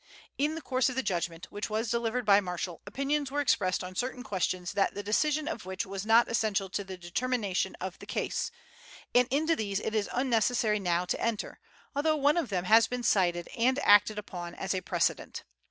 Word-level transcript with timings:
In 0.39 0.55
the 0.55 0.63
course 0.63 0.89
of 0.89 0.95
the 0.95 1.03
judgment, 1.03 1.45
which 1.51 1.69
was 1.69 1.91
delivered 1.91 2.25
by 2.25 2.39
Marshall, 2.41 2.81
opinions 2.87 3.29
were 3.29 3.39
expressed 3.39 3.83
on 3.83 3.93
certain 3.95 4.23
questions 4.23 4.73
the 4.73 5.03
decision 5.05 5.47
of 5.47 5.67
which 5.67 5.85
was 5.85 6.07
not 6.07 6.27
essential 6.27 6.71
to 6.71 6.83
the 6.83 6.97
determination 6.97 7.75
of 7.79 7.99
the 7.99 8.07
case, 8.07 8.49
and 9.13 9.27
into 9.29 9.55
these 9.55 9.79
it 9.79 9.93
is 9.93 10.09
unnecessary 10.11 10.79
now 10.79 11.05
to 11.05 11.21
enter, 11.21 11.59
although 11.95 12.15
one 12.17 12.35
of 12.37 12.49
them 12.49 12.63
has 12.63 12.87
been 12.87 13.03
cited 13.03 13.47
and 13.55 13.77
acted 13.83 14.17
upon 14.17 14.55
as 14.55 14.73
a 14.73 14.81
precedent. 14.81 15.43